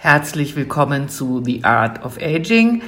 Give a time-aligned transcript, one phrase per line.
[0.00, 2.82] Herzlich willkommen zu The Art of Aging.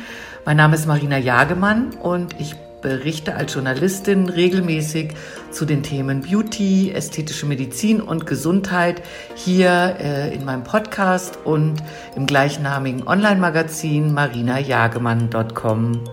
[0.47, 5.15] Mein Name ist Marina Jagemann und ich berichte als Journalistin regelmäßig
[5.51, 9.03] zu den Themen Beauty, ästhetische Medizin und Gesundheit
[9.35, 11.83] hier äh, in meinem Podcast und
[12.15, 16.05] im gleichnamigen Online-Magazin marinajagemann.com.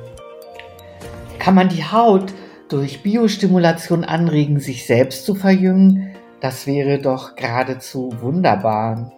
[1.38, 2.34] Kann man die Haut
[2.70, 6.16] durch Biostimulation anregen, sich selbst zu verjüngen?
[6.42, 9.12] Das wäre doch geradezu wunderbar.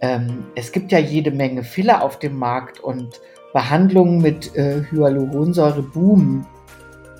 [0.00, 3.20] Ähm, es gibt ja jede Menge Filler auf dem Markt und
[3.52, 6.46] Behandlungen mit äh, Hyaluronsäure boomen.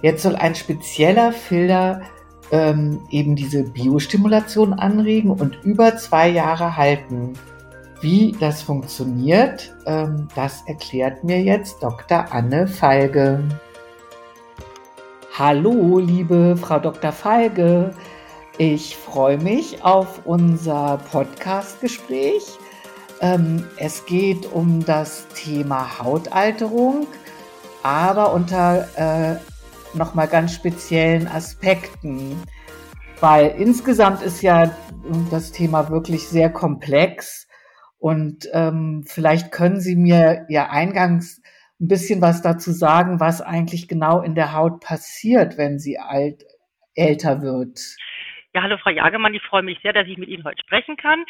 [0.03, 2.03] Jetzt soll ein spezieller Filler
[2.53, 7.33] ähm, eben diese Biostimulation anregen und über zwei Jahre halten.
[8.01, 12.27] Wie das funktioniert, ähm, das erklärt mir jetzt Dr.
[12.31, 13.43] Anne Feige.
[15.37, 17.11] Hallo, liebe Frau Dr.
[17.11, 17.91] Feige.
[18.61, 22.43] Ich freue mich auf unser Podcast-Gespräch.
[23.21, 27.07] Ähm, es geht um das Thema Hautalterung,
[27.85, 29.37] aber unter äh,
[29.97, 32.43] nochmal ganz speziellen Aspekten.
[33.21, 34.77] Weil insgesamt ist ja
[35.31, 37.47] das Thema wirklich sehr komplex
[37.99, 41.41] und ähm, vielleicht können Sie mir ja eingangs
[41.81, 46.45] ein bisschen was dazu sagen, was eigentlich genau in der Haut passiert, wenn sie alt,
[46.95, 47.79] älter wird.
[48.55, 51.23] Ja, hallo Frau Jagemann, ich freue mich sehr, dass ich mit Ihnen heute sprechen kann.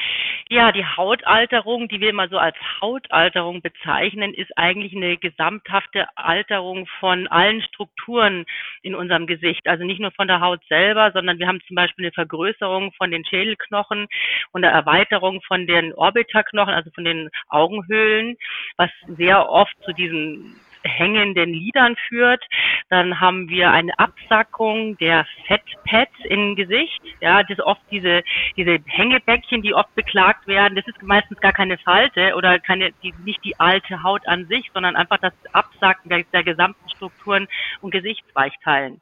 [0.50, 6.86] Ja, die Hautalterung, die wir mal so als Hautalterung bezeichnen, ist eigentlich eine gesamthafte Alterung
[7.00, 8.47] von allen Strukturen
[8.83, 9.66] in unserem Gesicht.
[9.66, 13.10] Also nicht nur von der Haut selber, sondern wir haben zum Beispiel eine Vergrößerung von
[13.10, 14.06] den Schädelknochen
[14.53, 18.36] und eine Erweiterung von den Orbitaknochen, also von den Augenhöhlen,
[18.77, 22.44] was sehr oft zu diesen hängenden Lidern führt.
[22.88, 27.00] Dann haben wir eine Absackung der Fettpads im Gesicht.
[27.20, 28.22] Ja, das ist oft diese,
[28.56, 30.76] diese Hängebäckchen, die oft beklagt werden.
[30.76, 34.70] Das ist meistens gar keine Falte oder keine, die, nicht die alte Haut an sich,
[34.72, 37.48] sondern einfach das Absacken der, der gesamten Strukturen
[37.80, 39.00] und Gesichtsweichteilen.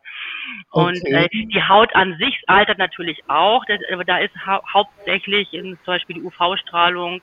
[0.71, 1.25] Und okay.
[1.25, 3.65] äh, die Haut an sich altert natürlich auch.
[3.67, 7.21] Das, da ist hau hauptsächlich in, zum Beispiel die UV-Strahlung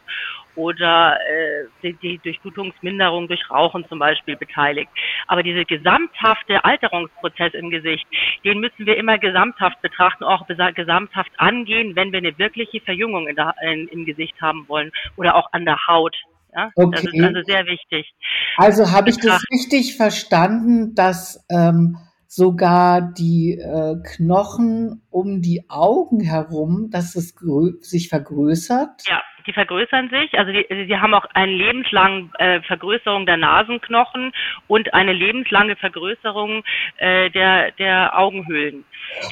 [0.55, 4.89] oder äh, die, die Durchblutungsminderung durch Rauchen zum Beispiel beteiligt.
[5.27, 8.05] Aber diese gesamthafte Alterungsprozess im Gesicht,
[8.43, 13.35] den müssen wir immer gesamthaft betrachten, auch gesamthaft angehen, wenn wir eine wirkliche Verjüngung in
[13.35, 16.15] der, in, im Gesicht haben wollen oder auch an der Haut.
[16.55, 16.91] Ja, okay.
[16.91, 18.13] Das ist also sehr wichtig.
[18.57, 21.97] Also habe ich das richtig verstanden, dass ähm,
[22.35, 27.35] sogar die äh, Knochen um die Augen herum, dass es
[27.81, 29.03] sich vergrößert?
[29.07, 30.37] Ja, die vergrößern sich.
[30.37, 34.31] Also die, sie haben auch eine lebenslange äh, Vergrößerung der Nasenknochen
[34.67, 36.63] und eine lebenslange Vergrößerung
[36.97, 38.85] äh, der, der Augenhöhlen.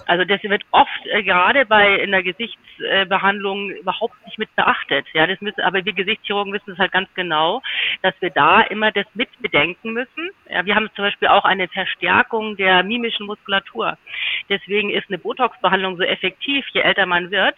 [0.06, 5.06] Also das wird oft äh, gerade bei in der Gesichtsbehandlung überhaupt nicht mit beachtet.
[5.14, 7.62] Ja, das müssen, aber wir Gesichtschirurgen wissen es halt ganz genau,
[8.02, 10.30] dass wir da immer das mit bedenken müssen.
[10.50, 13.98] Ja, wir haben zum Beispiel auch eine Verstärkung der mimischen Muskulatur.
[14.50, 17.56] Deswegen ist eine Botox-Behandlung so effektiv, je älter man wird,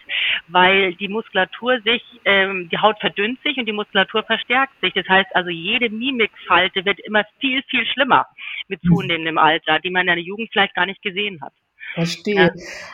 [0.48, 4.94] weil die Muskulatur sich äh, ähm, die Haut verdünnt sich und die Muskulatur verstärkt sich.
[4.94, 8.26] Das heißt also, jede Mimikfalte wird immer viel, viel schlimmer
[8.68, 8.90] mit hm.
[8.90, 11.54] zunehmendem Alter, die man in der Jugend vielleicht gar nicht gesehen hat.
[11.94, 12.36] Verstehe.
[12.36, 12.52] Ja.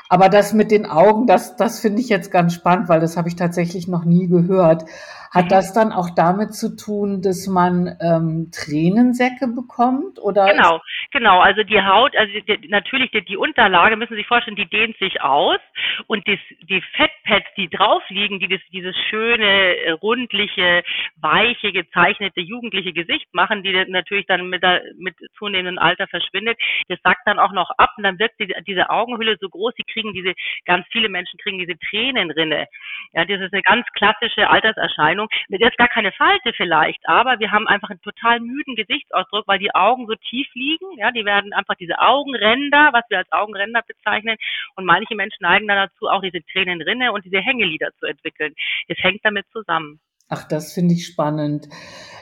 [0.10, 3.28] Aber das mit den Augen, das, das finde ich jetzt ganz spannend, weil das habe
[3.28, 4.84] ich tatsächlich noch nie gehört.
[5.32, 5.50] Hat mhm.
[5.50, 10.20] das dann auch damit zu tun, dass man ähm, Tränensäcke bekommt?
[10.20, 11.40] Oder genau, genau.
[11.40, 14.98] Also die Haut, also die, natürlich die, die Unterlage, müssen Sie sich vorstellen, die dehnt
[14.98, 15.60] sich aus
[16.08, 20.84] und das, die Fettpads, die drauf liegen, die das, dieses schöne, äh, rundliche,
[21.22, 26.58] weiche, gezeichnete, jugendliche Gesicht machen, die natürlich dann mit, der, mit zunehmendem Alter verschwindet,
[26.88, 29.84] das sackt dann auch noch ab und dann wirkt die, diese Augenhülle so groß, sie
[29.84, 30.34] kriegen diese,
[30.66, 32.68] ganz viele Menschen kriegen diese Tränenrinne.
[33.14, 35.28] Ja, das ist eine ganz klassische Alterserscheinung.
[35.50, 39.60] Das ist gar keine Falte vielleicht, aber wir haben einfach einen total müden Gesichtsausdruck, weil
[39.60, 40.98] die Augen so tief liegen.
[40.98, 44.38] Ja, die werden einfach diese Augenränder, was wir als Augenränder bezeichnen.
[44.76, 48.54] Und manche Menschen neigen dann dazu, auch diese Tränenrinne und diese Hängelider zu entwickeln.
[48.88, 50.00] Es hängt damit zusammen.
[50.30, 51.68] Ach, das finde ich spannend.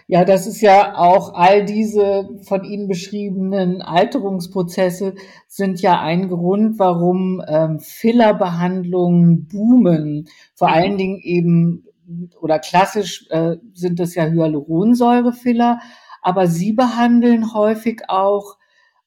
[0.09, 5.15] Ja, das ist ja auch all diese von Ihnen beschriebenen Alterungsprozesse
[5.48, 10.30] sind ja ein Grund, warum ähm, Fillerbehandlungen boomen.
[10.56, 10.74] Vor mhm.
[10.74, 11.83] allen Dingen eben
[12.39, 15.81] oder klassisch äh, sind es ja Hyaluronsäurefiller,
[16.21, 18.57] aber sie behandeln häufig auch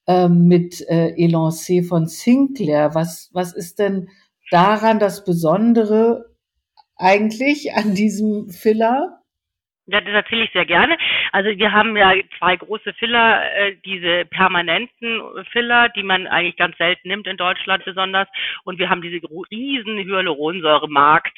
[0.06, 2.94] ähm, mit äh, Elancé von Sinclair.
[2.94, 4.08] Was, was ist denn
[4.50, 6.29] daran das Besondere
[7.00, 9.20] eigentlich an diesem Filler?
[9.86, 10.96] Ja, das erzähle ich sehr gerne.
[11.32, 15.22] Also wir haben ja zwei große Filler, äh, diese permanenten
[15.52, 18.28] Filler, die man eigentlich ganz selten nimmt in Deutschland besonders.
[18.64, 21.36] Und wir haben diese riesen Hyaluronsäure-Markt.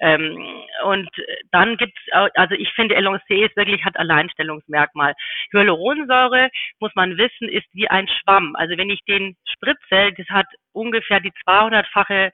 [0.00, 1.08] Ähm, und
[1.50, 5.14] dann gibt's, also ich finde, Eloncé ist wirklich, hat Alleinstellungsmerkmal.
[5.52, 6.50] Hyaluronsäure,
[6.80, 8.54] muss man wissen, ist wie ein Schwamm.
[8.56, 12.30] Also wenn ich den spritze, das hat ungefähr die 200-fache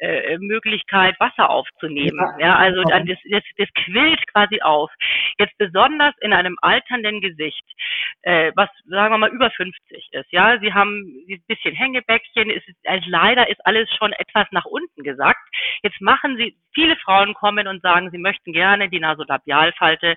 [0.00, 2.18] äh, Möglichkeit, Wasser aufzunehmen.
[2.38, 4.90] Ja, ja also dann das, das, das quillt quasi auf.
[5.38, 7.64] Jetzt besonders in einem alternden Gesicht,
[8.22, 10.32] äh, was sagen wir mal über 50 ist.
[10.32, 15.02] Ja, Sie haben ein bisschen Hängebäckchen, ist, also leider ist alles schon etwas nach unten
[15.02, 15.42] gesackt.
[15.82, 20.16] Jetzt machen Sie, viele Frauen kommen und sagen, sie möchten gerne die Nasolabialfalte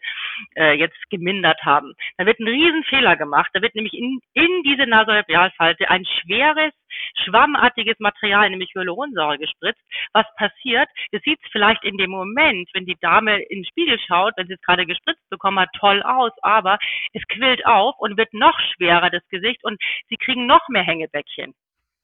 [0.55, 1.93] äh, jetzt gemindert haben.
[2.17, 3.49] Da wird ein Riesenfehler gemacht.
[3.53, 6.73] Da wird nämlich in, in diese Nasolabialfalte ein schweres
[7.23, 9.81] schwammartiges Material, nämlich Hyaluronsäure gespritzt.
[10.13, 10.89] Was passiert?
[11.11, 14.53] Es sieht vielleicht in dem Moment, wenn die Dame in den Spiegel schaut, wenn sie
[14.53, 16.77] es gerade gespritzt bekommen hat, toll aus, aber
[17.13, 21.53] es quillt auf und wird noch schwerer, das Gesicht, und sie kriegen noch mehr Hängebäckchen.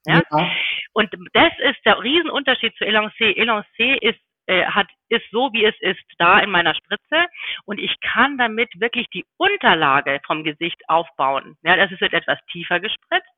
[0.06, 0.22] Ja?
[0.32, 0.52] ja.
[0.94, 3.36] Und das ist der Riesenunterschied zu Elancé.
[3.38, 4.20] Elancé ist
[4.52, 7.26] äh, hat, ist so, wie es ist, da in meiner Spritze
[7.66, 11.56] und ich kann damit wirklich die Unterlage vom Gesicht aufbauen.
[11.64, 13.32] Ja, das ist etwas tiefer gespritzt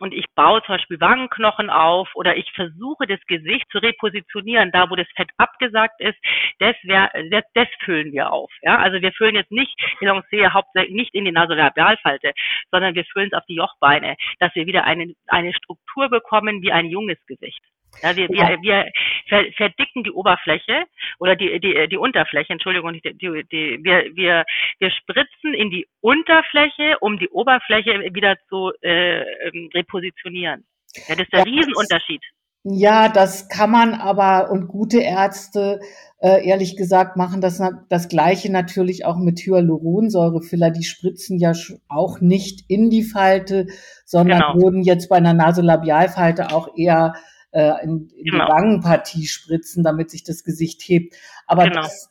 [0.00, 4.90] und ich baue zum Beispiel Wangenknochen auf oder ich versuche das Gesicht zu repositionieren, da
[4.90, 6.18] wo das Fett abgesagt ist,
[6.58, 8.50] das, wär, das, das füllen wir auf.
[8.62, 12.32] Ja, also wir füllen jetzt nicht die Lancée hauptsächlich nicht in die Nasolabialfalte,
[12.72, 16.72] sondern wir füllen es auf die Jochbeine, dass wir wieder eine, eine Struktur bekommen wie
[16.72, 17.62] ein junges Gesicht.
[18.02, 20.84] Ja, wir, wir, wir verdicken die Oberfläche
[21.18, 24.44] oder die, die, die Unterfläche, Entschuldigung, die, die, die, wir, wir,
[24.78, 30.64] wir spritzen in die Unterfläche, um die Oberfläche wieder zu äh, ähm, repositionieren.
[31.08, 32.22] Ja, das ist der ja, Riesenunterschied.
[32.62, 35.80] Ja, das kann man aber und gute Ärzte,
[36.20, 40.70] äh, ehrlich gesagt, machen das das Gleiche natürlich auch mit Hyaluronsäurefiller.
[40.70, 41.52] Die spritzen ja
[41.88, 43.66] auch nicht in die Falte,
[44.04, 44.62] sondern genau.
[44.62, 47.14] würden jetzt bei einer Nasolabialfalte auch eher
[47.52, 48.44] äh, in, in genau.
[48.44, 51.14] die Wangenpartie spritzen, damit sich das Gesicht hebt.
[51.46, 51.82] Aber genau.
[51.82, 52.10] das,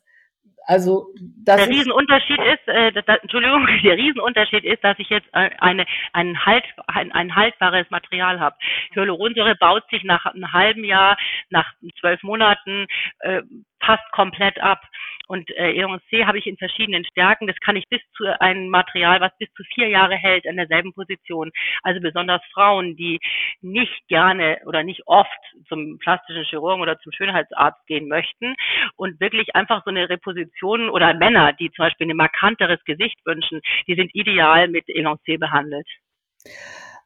[0.70, 5.50] also das der Riesenunterschied ist, äh, das, Entschuldigung, der Riesenunterschied ist, dass ich jetzt äh,
[5.60, 8.56] eine ein halt ein, ein haltbares Material habe.
[8.94, 11.18] Hyaluronsäure baut sich nach einem halben Jahr,
[11.50, 11.66] nach
[12.00, 12.86] zwölf Monaten
[13.22, 13.42] äh,
[13.84, 14.82] fast komplett ab.
[15.28, 17.48] Und äh, Eon habe ich in verschiedenen Stärken.
[17.48, 20.94] Das kann ich bis zu einem Material, was bis zu vier Jahre hält, an derselben
[20.94, 21.52] Position.
[21.84, 23.20] Also besonders Frauen, die
[23.62, 25.30] nicht gerne oder nicht oft
[25.68, 28.56] zum plastischen Chirurgen oder zum Schönheitsarzt gehen möchten
[28.96, 33.62] und wirklich einfach so eine Reposition oder Männer, die zum Beispiel ein markanteres Gesicht wünschen,
[33.88, 34.86] die sind ideal mit
[35.26, 35.88] C behandelt.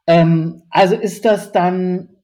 [0.08, 2.23] Ähm, also ist das dann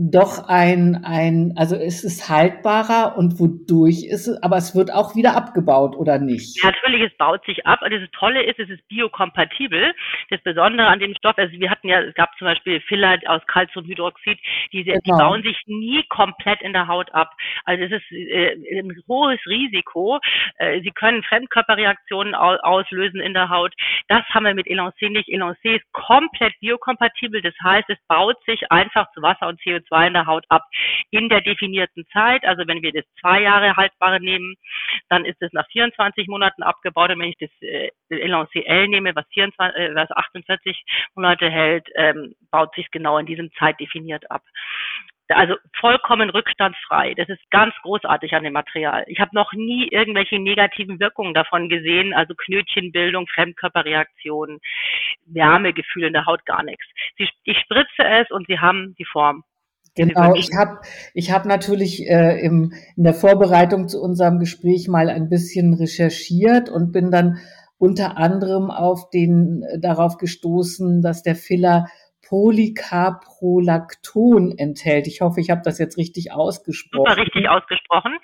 [0.00, 5.16] doch ein, ein, also es ist haltbarer und wodurch ist es, aber es wird auch
[5.16, 6.62] wieder abgebaut, oder nicht?
[6.62, 7.82] Ja, natürlich, es baut sich ab.
[7.82, 9.92] Und das Tolle ist, es ist biokompatibel.
[10.30, 13.44] Das Besondere an dem Stoff, also wir hatten ja, es gab zum Beispiel Filler aus
[13.48, 14.38] Calciumhydroxid,
[14.72, 15.00] die, genau.
[15.04, 17.32] die bauen sich nie komplett in der Haut ab.
[17.64, 20.20] Also es ist äh, ein hohes Risiko.
[20.58, 23.74] Äh, sie können Fremdkörperreaktionen au auslösen in der Haut.
[24.06, 25.28] Das haben wir mit Elancé nicht.
[25.28, 27.42] Elancé ist komplett biokompatibel.
[27.42, 30.62] Das heißt, es baut sich einfach zu Wasser und CO2 2 in der Haut ab
[31.10, 32.44] in der definierten Zeit.
[32.44, 34.54] Also wenn wir das zwei Jahre haltbare nehmen,
[35.08, 37.10] dann ist es nach 24 Monaten abgebaut.
[37.10, 40.84] Und wenn ich das äh, LNCL nehme, was, 24, äh, was 48
[41.14, 44.42] Monate hält, ähm, baut sich genau in diesem Zeit definiert ab
[45.28, 47.14] also vollkommen rückstandsfrei.
[47.14, 49.04] Das ist ganz großartig an dem Material.
[49.08, 54.58] Ich habe noch nie irgendwelche negativen Wirkungen davon gesehen, also Knötchenbildung, Fremdkörperreaktionen,
[55.26, 56.86] Wärmegefühle in der Haut, gar nichts.
[57.16, 59.44] ich spritze es und sie haben die Form.
[59.98, 60.78] Genau, ich habe
[61.12, 66.70] ich hab natürlich äh, im, in der Vorbereitung zu unserem Gespräch mal ein bisschen recherchiert
[66.70, 67.38] und bin dann
[67.78, 71.86] unter anderem auf den äh, darauf gestoßen, dass der Filler
[72.28, 75.06] Polycaprolacton enthält.
[75.06, 77.06] Ich hoffe, ich habe das jetzt richtig ausgesprochen.
[77.06, 78.18] Super richtig ausgesprochen.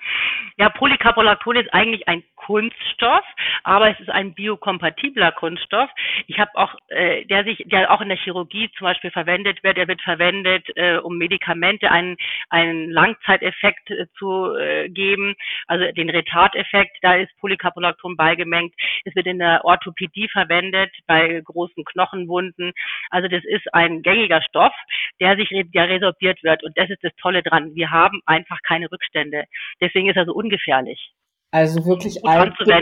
[0.57, 3.25] Ja, Polycaprolacton ist eigentlich ein Kunststoff,
[3.63, 5.89] aber es ist ein biokompatibler Kunststoff.
[6.27, 9.79] Ich habe auch, äh, der sich, der auch in der Chirurgie zum Beispiel verwendet wird.
[9.79, 12.15] Er wird verwendet, äh, um Medikamente einen,
[12.49, 15.33] einen Langzeiteffekt äh, zu äh, geben,
[15.65, 16.99] also den Retardeffekt.
[17.01, 18.75] Da ist Polycaprolacton beigemengt.
[19.05, 22.71] Es wird in der Orthopädie verwendet bei großen Knochenwunden.
[23.09, 24.73] Also das ist ein gängiger Stoff,
[25.19, 26.63] der sich der resorbiert wird.
[26.63, 27.75] Und das ist das Tolle dran.
[27.75, 29.43] Wir haben einfach keine Rückstände.
[29.81, 31.13] Deswegen ist er so ungefährlich.
[31.51, 32.81] Also wirklich altbe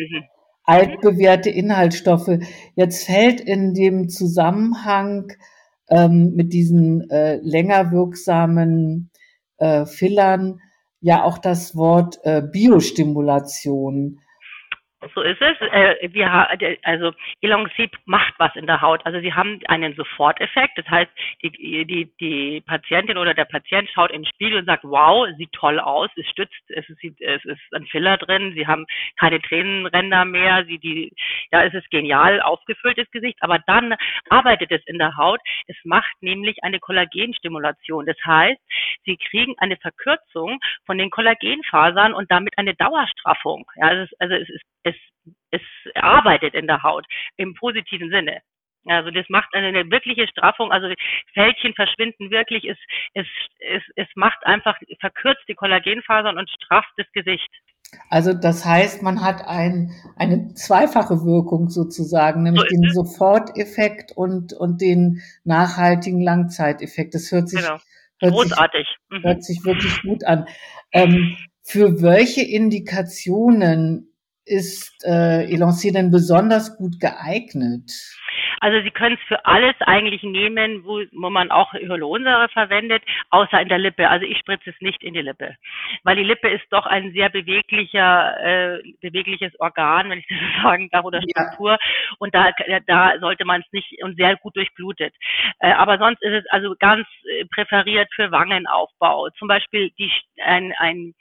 [0.66, 2.40] altbewährte Inhaltsstoffe.
[2.76, 5.32] Jetzt fällt in dem Zusammenhang
[5.90, 9.12] ähm, mit diesen äh, länger wirksamen
[9.58, 10.60] äh, Fillern
[11.02, 14.20] ja auch das Wort äh, Biostimulation.
[15.14, 15.60] So ist es.
[15.62, 16.32] Äh, wir,
[16.84, 19.06] also Eloncid macht was in der Haut.
[19.06, 20.78] Also sie haben einen Soforteffekt.
[20.78, 21.12] Das heißt,
[21.44, 25.80] die, die, die Patientin oder der Patient schaut in Spiegel und sagt, wow, sieht toll
[25.80, 28.86] aus, es stützt, es ist, es ist ein Filler drin, sie haben
[29.20, 31.12] keine Tränenränder mehr, sie, die,
[31.52, 33.96] ja, es ist genial aufgefülltes Gesicht, aber dann
[34.30, 35.40] arbeitet es in der Haut.
[35.68, 38.06] Es macht nämlich eine Kollagenstimulation.
[38.06, 38.62] Das heißt,
[39.06, 43.66] sie kriegen eine Verkürzung von den Kollagenfasern und damit eine Dauerstraffung.
[43.76, 43.88] Ja,
[44.20, 44.96] also es ist es,
[45.52, 45.62] es
[45.96, 47.06] arbeitet in der Haut
[47.38, 48.42] im positiven Sinne.
[48.86, 50.88] Also das macht eine, eine wirkliche Straffung, also
[51.34, 52.78] Fältchen verschwinden wirklich, es,
[53.14, 53.28] es,
[53.60, 57.50] es, es macht einfach, verkürzt die Kollagenfasern und strafft das Gesicht.
[58.10, 64.54] Also das heißt, man hat ein, eine zweifache Wirkung sozusagen, nämlich so den Soforteffekt und,
[64.54, 67.14] und den nachhaltigen Langzeiteffekt.
[67.14, 67.80] Das hört sich, genau.
[68.20, 68.88] hört Großartig.
[68.88, 69.24] Sich, mhm.
[69.24, 70.48] hört sich wirklich gut an.
[70.92, 74.13] Ähm, für welche Indikationen
[74.46, 77.92] ist äh, Elancier denn besonders gut geeignet?
[78.60, 83.60] Also Sie können es für alles eigentlich nehmen, wo, wo man auch Hyaluronsäure verwendet, außer
[83.62, 84.10] in der Lippe.
[84.10, 85.56] Also ich spritze es nicht in die Lippe,
[86.04, 90.62] weil die Lippe ist doch ein sehr beweglicher, äh, bewegliches Organ, wenn ich das so
[90.64, 91.72] sagen darf, oder Struktur.
[91.72, 91.78] Ja.
[92.20, 92.52] Und da,
[92.88, 95.14] da sollte man es nicht und sehr gut durchblutet.
[95.60, 99.30] Äh, aber sonst ist es also ganz äh, präferiert für Wangenaufbau.
[99.38, 101.14] Zum Beispiel die, ein, ein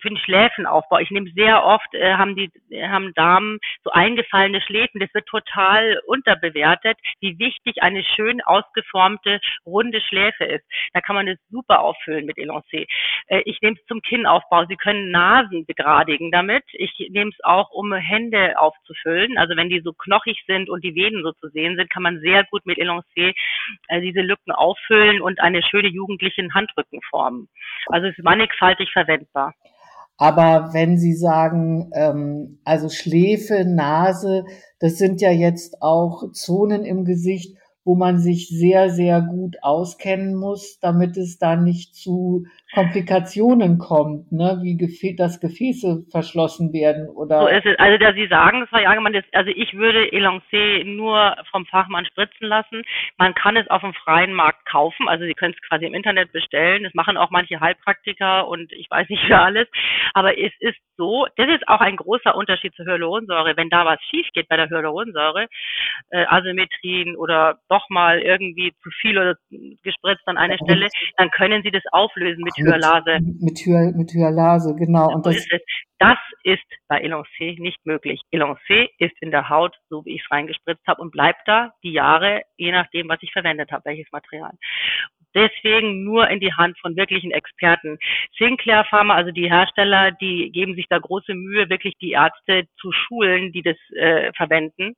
[0.00, 0.98] für den Schläfenaufbau.
[0.98, 2.50] Ich nehme sehr oft, äh, haben die
[2.82, 5.00] haben Damen so eingefallene Schläfen.
[5.00, 10.64] Das wird total unterbewertet, wie wichtig eine schön ausgeformte, runde Schläfe ist.
[10.92, 12.86] Da kann man das super auffüllen mit Elancé.
[13.28, 14.66] Äh, ich nehme es zum Kinnaufbau.
[14.66, 16.64] Sie können Nasen begradigen damit.
[16.72, 19.38] Ich nehme es auch, um Hände aufzufüllen.
[19.38, 22.20] Also wenn die so knochig sind und die Venen so zu sehen sind, kann man
[22.20, 23.34] sehr gut mit Elancé
[23.88, 27.48] äh, diese Lücken auffüllen und eine schöne jugendliche Handrücken formen.
[27.86, 29.54] Also es ist mannigfaltig verwendbar.
[30.20, 34.44] Aber wenn Sie sagen, ähm, also Schläfe, Nase,
[34.78, 40.34] das sind ja jetzt auch Zonen im Gesicht, wo man sich sehr, sehr gut auskennen
[40.34, 42.44] muss, damit es da nicht zu
[42.74, 44.60] Komplikationen kommt, ne?
[44.62, 47.40] wie Gefä das Gefäße verschlossen werden oder.
[47.40, 47.78] So ist es.
[47.78, 52.46] Also, da Sie sagen, Frau Jagemann, das, also ich würde Elancé nur vom Fachmann spritzen
[52.46, 52.82] lassen.
[53.18, 56.32] Man kann es auf dem freien Markt kaufen, also Sie können es quasi im Internet
[56.32, 56.84] bestellen.
[56.84, 59.68] Das machen auch manche Heilpraktiker und ich weiß nicht für alles.
[60.14, 63.56] Aber es ist so, das ist auch ein großer Unterschied zur Hyaluronsäure.
[63.56, 65.48] Wenn da was schief geht bei der Hyaluronsäure,
[66.10, 69.34] äh, Asymmetrien oder doch mal irgendwie zu viel oder
[69.82, 73.18] gespritzt an einer Stelle, dann können Sie das auflösen mit Hyalase.
[73.40, 75.14] Mit, Hy mit Hyalase, genau.
[75.14, 75.46] Und das.
[76.00, 78.20] Das ist bei Elancé nicht möglich.
[78.32, 81.92] Elancé ist in der Haut, so wie ich es reingespritzt habe, und bleibt da die
[81.92, 84.52] Jahre, je nachdem, was ich verwendet habe, welches Material
[85.34, 87.98] deswegen nur in die Hand von wirklichen Experten.
[88.38, 92.92] Sinclair Pharma, also die Hersteller, die geben sich da große Mühe, wirklich die Ärzte zu
[92.92, 94.94] schulen, die das äh, verwenden.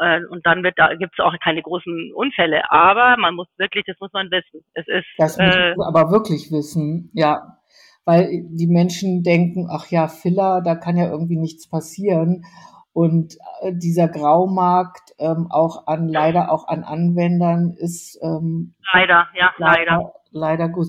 [0.00, 2.70] Äh, und dann wird da gibt's auch keine großen Unfälle.
[2.70, 4.64] Aber man muss wirklich, das muss man wissen.
[4.74, 7.58] Es ist das muss äh, aber wirklich wissen, ja.
[8.04, 12.44] Weil die Menschen denken, ach ja, Filler, da kann ja irgendwie nichts passieren.
[12.92, 19.52] Und äh, dieser Graumarkt ähm, auch an leider auch an Anwendern ist ähm, leider, ja,
[19.56, 20.88] leider, leider gut.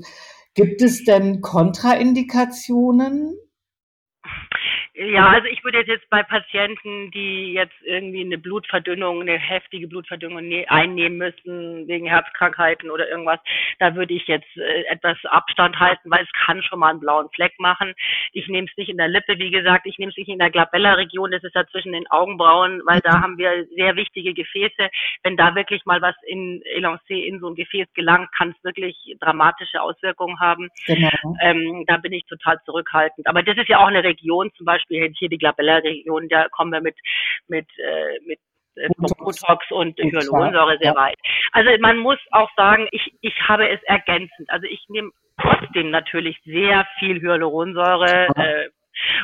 [0.54, 3.38] Gibt es denn Kontraindikationen?
[4.96, 10.48] Ja, also ich würde jetzt bei Patienten, die jetzt irgendwie eine Blutverdünnung, eine heftige Blutverdünnung
[10.48, 13.40] ne-, einnehmen müssen wegen Herzkrankheiten oder irgendwas,
[13.80, 17.28] da würde ich jetzt äh, etwas Abstand halten, weil es kann schon mal einen blauen
[17.34, 17.96] Fleck machen.
[18.34, 20.52] Ich nehme es nicht in der Lippe, wie gesagt, ich nehme es nicht in der
[20.52, 24.90] Glabella-Region, das ist da zwischen den Augenbrauen, weil da haben wir sehr wichtige Gefäße.
[25.24, 28.96] Wenn da wirklich mal was in Elancé in so ein Gefäß gelangt, kann es wirklich
[29.20, 30.70] dramatische Auswirkungen haben.
[30.86, 31.10] Genau.
[31.42, 33.26] Ähm, da bin ich total zurückhaltend.
[33.26, 36.72] Aber das ist ja auch eine Region zum Beispiel, Beispiel hier die Glabella-Region, da kommen
[36.72, 36.96] wir mit,
[37.48, 38.40] mit, äh, mit
[38.76, 41.18] äh, Botox und Hyaluronsäure sehr weit.
[41.52, 44.50] Also man muss auch sagen, ich, ich habe es ergänzend.
[44.50, 45.12] Also ich nehme
[45.42, 48.70] trotzdem natürlich sehr viel Hyaluronsäure, äh,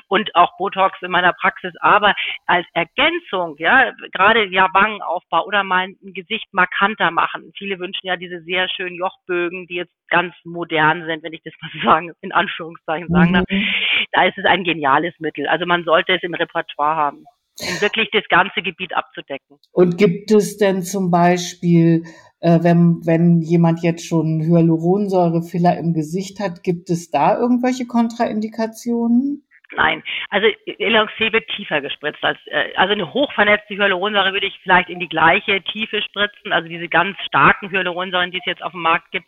[0.07, 2.13] und auch Botox in meiner Praxis, aber
[2.45, 7.51] als Ergänzung, ja, gerade ja Wangenaufbau oder mal ein Gesicht markanter machen.
[7.57, 11.53] Viele wünschen ja diese sehr schönen Jochbögen, die jetzt ganz modern sind, wenn ich das
[11.61, 13.45] mal sagen, in Anführungszeichen sagen darf.
[13.49, 13.67] Mhm.
[14.11, 15.47] Da ist es ein geniales Mittel.
[15.47, 17.25] Also man sollte es im Repertoire haben
[17.61, 19.57] um wirklich das ganze Gebiet abzudecken.
[19.71, 22.03] Und gibt es denn zum Beispiel,
[22.39, 29.43] äh, wenn, wenn jemand jetzt schon Hyaluronsäurefiller im Gesicht hat, gibt es da irgendwelche Kontraindikationen?
[29.75, 34.89] Nein, also Eloxé wird tiefer gespritzt als äh, also eine hochvernetzte Hyaluronsäure würde ich vielleicht
[34.89, 38.81] in die gleiche Tiefe spritzen, also diese ganz starken Hyaluronsäuren, die es jetzt auf dem
[38.81, 39.27] Markt gibt.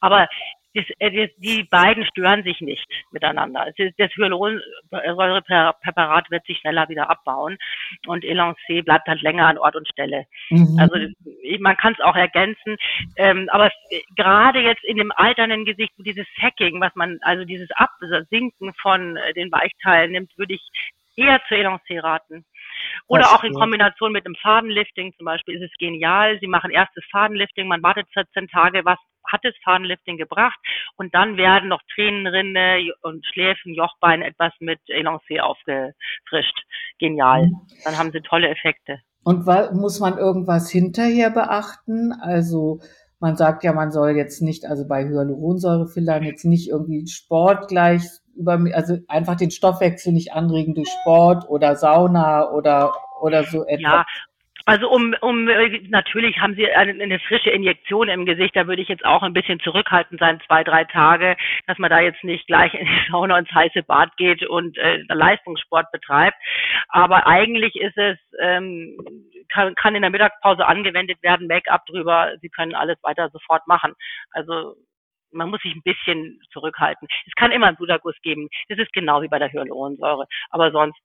[0.00, 0.26] Aber
[0.74, 3.72] das, das, die beiden stören sich nicht miteinander.
[3.76, 7.58] Das, Hyaluronsäurepräparat wird sich schneller wieder abbauen
[8.06, 10.26] und Elancé bleibt halt länger an Ort und Stelle.
[10.50, 10.78] Mhm.
[10.78, 10.96] Also
[11.60, 12.76] man kann es auch ergänzen,
[13.16, 13.70] ähm, aber
[14.16, 19.18] gerade jetzt in dem alternden Gesicht, wo dieses Hacking, was man, also dieses Absinken von
[19.36, 20.62] den Weichteilen nimmt, würde ich
[21.16, 22.44] eher zu Elancé raten.
[23.06, 26.38] Oder auch in Kombination mit einem Fadenlifting zum Beispiel ist es genial.
[26.40, 30.58] Sie machen erstes Fadenlifting, man wartet 14 Tage, was hat das Fadenlifting gebracht
[30.96, 36.62] und dann werden noch Tränenrinde und Schläfen, Jochbein etwas mit Elancé aufgefrischt.
[36.98, 37.46] Genial.
[37.46, 37.60] Mhm.
[37.84, 39.00] Dann haben sie tolle Effekte.
[39.24, 42.12] Und muss man irgendwas hinterher beachten?
[42.12, 42.80] Also
[43.18, 48.02] man sagt ja, man soll jetzt nicht, also bei Hyaluronsäurefillern jetzt nicht irgendwie Sport gleich
[48.36, 53.80] über, also einfach den Stoffwechsel nicht anregen durch Sport oder Sauna oder, oder so etwas.
[53.80, 54.06] Ja,
[54.66, 55.44] also um, um
[55.90, 59.34] natürlich haben sie eine, eine, frische Injektion im Gesicht, da würde ich jetzt auch ein
[59.34, 61.36] bisschen zurückhaltend sein, zwei, drei Tage,
[61.66, 65.02] dass man da jetzt nicht gleich in die Sauna ins heiße Bad geht und äh,
[65.08, 66.36] Leistungssport betreibt.
[66.88, 68.96] Aber eigentlich ist es, ähm,
[69.52, 73.92] kann, kann in der Mittagspause angewendet werden, Make-up drüber, sie können alles weiter sofort machen.
[74.30, 74.76] Also
[75.34, 77.06] man muss sich ein bisschen zurückhalten.
[77.26, 78.48] Es kann immer einen Bluterguss geben.
[78.68, 80.26] Das ist genau wie bei der Hyaluronsäure.
[80.50, 80.98] Aber sonst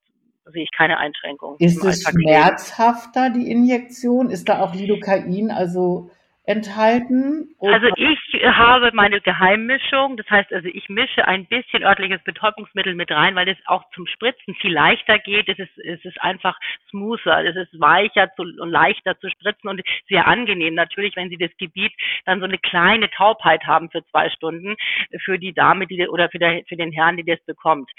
[0.52, 1.58] sehe ich keine Einschränkungen.
[1.60, 4.30] Ist es schmerzhafter, die Injektion?
[4.30, 6.10] Ist da auch Lidocain, also
[6.50, 7.56] enthalten?
[7.62, 13.12] Also ich habe meine Geheimmischung, das heißt also ich mische ein bisschen örtliches Betäubungsmittel mit
[13.12, 15.48] rein, weil es auch zum Spritzen viel leichter geht.
[15.48, 16.58] Es ist, es ist einfach
[16.90, 21.38] smoother, es ist weicher zu, und leichter zu spritzen und sehr angenehm natürlich, wenn Sie
[21.38, 21.94] das Gebiet
[22.26, 24.76] dann so eine kleine Taubheit haben für zwei Stunden
[25.24, 27.92] für die Dame, die oder für, der, für den Herrn, die das bekommt.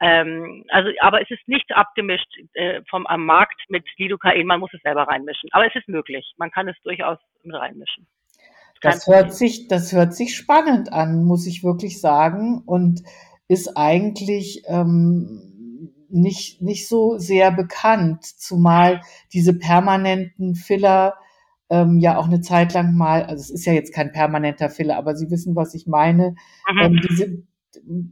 [0.00, 4.46] Ähm, also, aber es ist nicht abgemischt äh, vom am Markt mit Lidocain.
[4.46, 5.48] Man muss es selber reinmischen.
[5.52, 6.34] Aber es ist möglich.
[6.36, 8.06] Man kann es durchaus mit reinmischen.
[8.82, 13.02] Das hört sich, das hört sich spannend an, muss ich wirklich sagen, und
[13.48, 19.00] ist eigentlich ähm, nicht nicht so sehr bekannt, zumal
[19.32, 21.14] diese permanenten Filler
[21.70, 24.96] ähm, ja auch eine Zeit lang mal, also es ist ja jetzt kein permanenter Filler,
[24.96, 26.34] aber Sie wissen, was ich meine.
[26.70, 26.80] Mhm.
[26.80, 27.42] Ähm, diese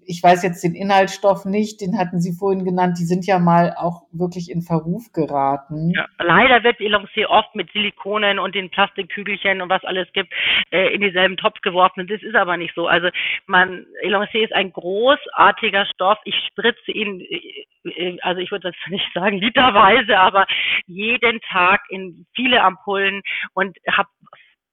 [0.04, 3.74] ich weiß jetzt den Inhaltsstoff nicht, den hatten Sie vorhin genannt, die sind ja mal
[3.76, 5.92] auch wirklich in Verruf geraten.
[5.94, 10.32] Ja, leider wird Elancé oft mit Silikonen und den Plastikkügelchen und was alles gibt,
[10.70, 12.06] äh, in dieselben Topf geworfen.
[12.06, 12.86] Das ist aber nicht so.
[12.86, 13.08] Also
[13.46, 16.18] man, Elancé ist ein großartiger Stoff.
[16.24, 20.46] Ich spritze ihn, äh, äh, also ich würde das nicht sagen literweise, aber
[20.86, 23.22] jeden Tag in viele Ampullen
[23.54, 24.08] und habe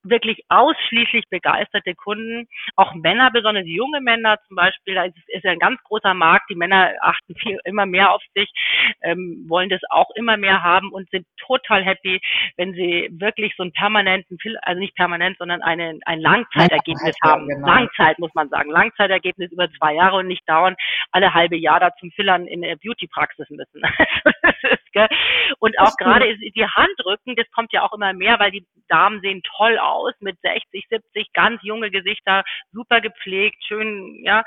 [0.03, 5.51] wirklich ausschließlich begeisterte Kunden, auch Männer, besonders junge Männer zum Beispiel, da ist, ist ja
[5.51, 8.49] ein ganz großer Markt, die Männer achten viel immer mehr auf sich,
[9.01, 12.19] ähm, wollen das auch immer mehr haben und sind total happy,
[12.57, 17.47] wenn sie wirklich so einen permanenten, also nicht permanent, sondern eine, ein Langzeitergebnis ja, haben.
[17.47, 17.67] Genau.
[17.67, 20.75] Langzeit muss man sagen, Langzeitergebnis über zwei Jahre und nicht dauern
[21.11, 23.81] alle halbe Jahr da zum Fillern in der Beauty-Praxis müssen.
[25.59, 29.41] und auch gerade die Handrücken, das kommt ja auch immer mehr, weil die Damen sehen
[29.57, 34.43] toll aus aus mit 60, 70, ganz junge Gesichter, super gepflegt, schön, ja.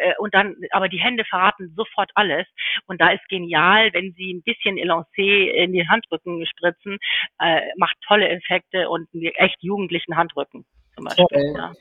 [0.00, 2.46] Äh, und dann, aber die Hände verraten sofort alles.
[2.86, 6.98] Und da ist genial, wenn sie ein bisschen Elancé in den Handrücken spritzen,
[7.38, 11.54] äh, macht tolle Effekte und einen echt jugendlichen Handrücken zum Beispiel.
[11.56, 11.72] Ja.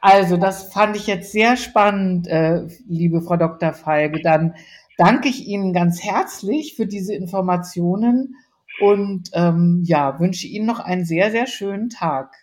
[0.00, 3.72] Also, das fand ich jetzt sehr spannend, äh, liebe Frau Dr.
[3.72, 4.20] Feige.
[4.20, 4.56] Dann
[4.98, 8.34] danke ich Ihnen ganz herzlich für diese Informationen
[8.80, 12.34] und ähm, ja, wünsche Ihnen noch einen sehr, sehr schönen Tag.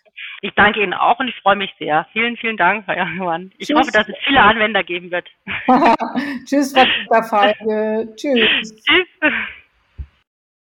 [0.42, 2.06] Ich danke Ihnen auch und ich freue mich sehr.
[2.12, 3.52] Vielen, vielen Dank, Herr Johann.
[3.58, 3.78] Ich Tschüss.
[3.78, 5.28] hoffe, dass es viele Anwender geben wird.
[6.46, 8.08] Tschüss, Frau Feige.
[8.16, 8.84] Tschüss.
[8.84, 9.32] Tschüss.